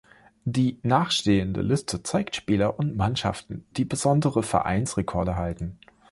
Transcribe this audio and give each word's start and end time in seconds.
Die 0.45 0.79
nachstehende 0.81 1.61
Liste 1.61 2.01
zeigt 2.01 2.35
Spieler 2.35 2.79
und 2.79 2.97
Mannschaften, 2.97 3.67
die 3.77 3.85
besondere 3.85 4.41
Vereinsrekorde 4.41 5.35
halten. 5.35 5.77